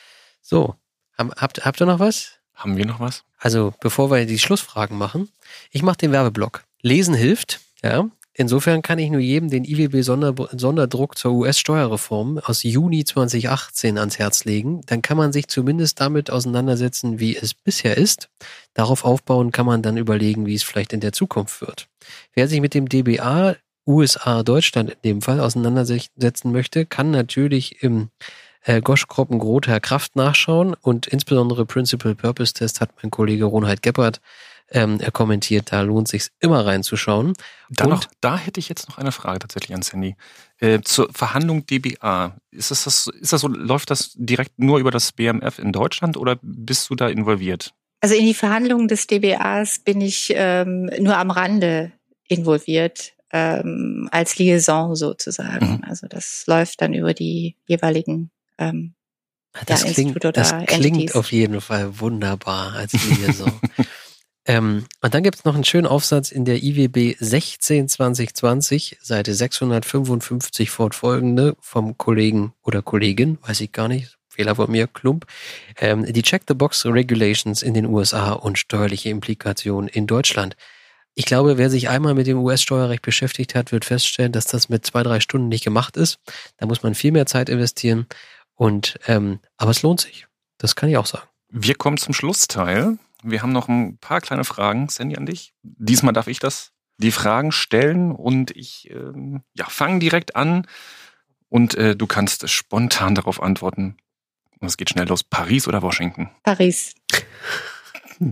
[0.42, 0.74] So,
[1.16, 2.32] habt, habt ihr noch was?
[2.54, 3.24] Haben wir noch was?
[3.38, 5.30] Also, bevor wir die Schlussfragen machen,
[5.70, 6.64] ich mache den Werbeblock.
[6.80, 8.06] Lesen hilft, ja.
[8.38, 14.82] Insofern kann ich nur jedem den IWB-Sonderdruck zur US-Steuerreform aus Juni 2018 ans Herz legen.
[14.84, 18.28] Dann kann man sich zumindest damit auseinandersetzen, wie es bisher ist.
[18.74, 21.88] Darauf aufbauen kann man dann überlegen, wie es vielleicht in der Zukunft wird.
[22.34, 28.10] Wer sich mit dem DBA USA, Deutschland in dem Fall auseinandersetzen möchte, kann natürlich im
[28.64, 34.20] äh, Gosch-Kroppen Grother Kraft nachschauen und insbesondere Principal Purpose Test hat mein Kollege Ronald Gebhardt
[34.70, 37.34] ähm, er kommentiert, da lohnt sich immer reinzuschauen.
[37.70, 40.16] Da, noch, da hätte ich jetzt noch eine Frage tatsächlich an Sandy.
[40.58, 42.36] Äh, zur Verhandlung DBA.
[42.50, 46.16] Ist das, das, ist das so, läuft das direkt nur über das BMF in Deutschland
[46.16, 47.74] oder bist du da involviert?
[48.00, 51.92] Also in die Verhandlungen des DBAs bin ich ähm, nur am Rande
[52.28, 55.76] involviert, ähm, als Liaison sozusagen.
[55.76, 55.84] Mhm.
[55.84, 58.94] Also das läuft dann über die jeweiligen ähm,
[59.64, 63.58] das ja, klingt, das klingt auf jeden Fall wunderbar als Liaison.
[64.46, 69.34] Ähm, und dann gibt es noch einen schönen Aufsatz in der IWB 16 2020, Seite
[69.34, 75.26] 655 fortfolgende vom Kollegen oder Kollegin, weiß ich gar nicht, Fehler von mir, Klump,
[75.78, 80.56] ähm, die Check-the-Box Regulations in den USA und steuerliche Implikationen in Deutschland.
[81.14, 84.84] Ich glaube, wer sich einmal mit dem US-Steuerrecht beschäftigt hat, wird feststellen, dass das mit
[84.86, 86.18] zwei, drei Stunden nicht gemacht ist.
[86.58, 88.06] Da muss man viel mehr Zeit investieren.
[88.54, 90.26] Und ähm, aber es lohnt sich.
[90.58, 91.26] Das kann ich auch sagen.
[91.48, 92.98] Wir kommen zum Schlussteil.
[93.28, 95.52] Wir haben noch ein paar kleine Fragen, Sandy, an dich.
[95.62, 100.66] Diesmal darf ich das, die Fragen stellen und ich ähm, ja, fange direkt an
[101.48, 103.96] und äh, du kannst spontan darauf antworten.
[104.60, 105.24] Und es geht schnell los.
[105.24, 106.30] Paris oder Washington?
[106.44, 106.94] Paris.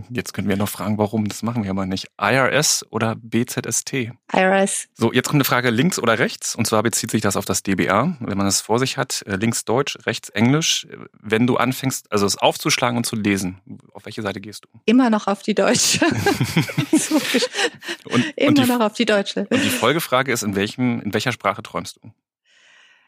[0.09, 1.27] Jetzt können wir noch fragen, warum.
[1.27, 2.07] Das machen wir aber nicht.
[2.19, 4.11] IRS oder BZST?
[4.33, 4.87] IRS.
[4.93, 6.55] So, jetzt kommt eine Frage links oder rechts.
[6.55, 8.17] Und zwar bezieht sich das auf das DBA.
[8.19, 10.87] Wenn man das vor sich hat, äh, links Deutsch, rechts Englisch.
[11.19, 13.61] Wenn du anfängst, also es aufzuschlagen und zu lesen,
[13.93, 14.69] auf welche Seite gehst du?
[14.85, 16.05] Immer noch auf die Deutsche.
[18.05, 19.47] und, Immer und die, noch auf die Deutsche.
[19.49, 22.11] Und die Folgefrage ist, in, welchem, in welcher Sprache träumst du?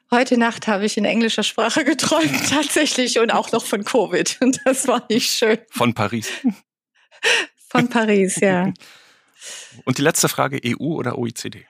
[0.09, 4.37] Heute Nacht habe ich in englischer Sprache geträumt, tatsächlich, und auch noch von Covid.
[4.41, 5.57] Und das war nicht schön.
[5.69, 6.29] Von Paris.
[7.69, 8.73] Von Paris, ja.
[9.85, 11.65] Und die letzte Frage, EU oder OECD?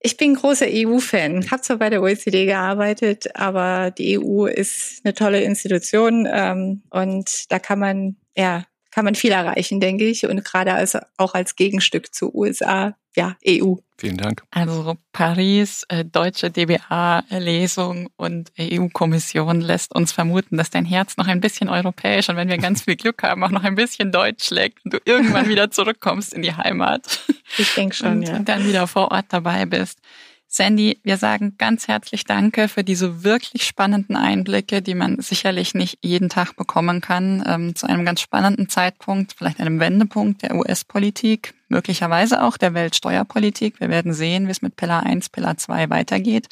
[0.00, 5.14] Ich bin großer EU-Fan, habe zwar bei der OECD gearbeitet, aber die EU ist eine
[5.14, 8.64] tolle Institution ähm, und da kann man ja
[8.94, 10.24] kann man viel erreichen, denke ich.
[10.24, 13.76] Und gerade als, auch als Gegenstück zu USA, ja, EU.
[13.96, 14.42] Vielen Dank.
[14.50, 21.40] Also Paris, äh, deutsche DBA-Lesung und EU-Kommission lässt uns vermuten, dass dein Herz noch ein
[21.40, 24.84] bisschen europäisch und wenn wir ganz viel Glück haben, auch noch ein bisschen deutsch schlägt
[24.84, 27.20] und du irgendwann wieder zurückkommst in die Heimat.
[27.56, 28.38] Ich denke schon, und ja.
[28.40, 30.00] dann wieder vor Ort dabei bist.
[30.48, 35.98] Sandy, wir sagen ganz herzlich Danke für diese wirklich spannenden Einblicke, die man sicherlich nicht
[36.00, 41.54] jeden Tag bekommen kann, ähm, zu einem ganz spannenden Zeitpunkt, vielleicht einem Wendepunkt der US-Politik,
[41.68, 43.80] möglicherweise auch der Weltsteuerpolitik.
[43.80, 46.48] Wir werden sehen, wie es mit Pillar 1, Pillar 2 weitergeht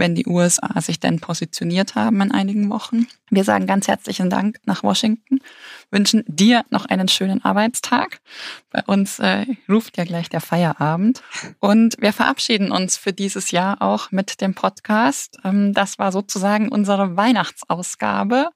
[0.00, 3.06] wenn die USA sich denn positioniert haben in einigen Wochen.
[3.30, 5.38] Wir sagen ganz herzlichen Dank nach Washington,
[5.90, 8.20] wünschen dir noch einen schönen Arbeitstag.
[8.70, 11.22] Bei uns äh, ruft ja gleich der Feierabend.
[11.60, 15.38] Und wir verabschieden uns für dieses Jahr auch mit dem Podcast.
[15.44, 18.48] Ähm, das war sozusagen unsere Weihnachtsausgabe.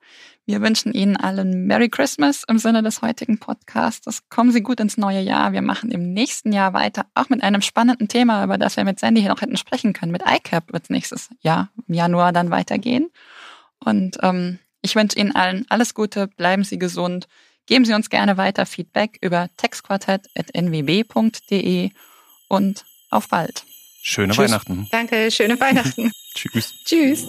[0.47, 4.29] Wir wünschen Ihnen allen Merry Christmas im Sinne des heutigen Podcasts.
[4.29, 5.53] Kommen Sie gut ins neue Jahr.
[5.53, 9.01] Wir machen im nächsten Jahr weiter, auch mit einem spannenden Thema, über das wir mit
[9.01, 10.13] Sandy hier noch hätten sprechen können.
[10.13, 13.09] Mit ICAP wird es nächstes Jahr im Januar dann weitergehen.
[13.79, 17.27] Und ähm, ich wünsche Ihnen allen alles Gute, bleiben Sie gesund.
[17.65, 21.91] Geben Sie uns gerne weiter Feedback über textquartett.nwb.de
[22.49, 23.65] und auf bald.
[24.03, 24.51] Schöne Tschüss.
[24.51, 24.89] Weihnachten.
[24.91, 26.13] Danke, schöne Weihnachten.
[26.35, 26.75] Tschüss.
[26.85, 27.27] Tschüss.